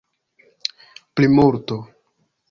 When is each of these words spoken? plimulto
plimulto 1.15 1.77